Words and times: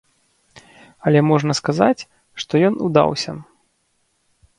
Але 1.09 1.19
можна 1.31 1.53
сказаць, 1.59 2.07
што 2.45 2.53
ён 2.71 2.81
удаўся. 2.87 3.31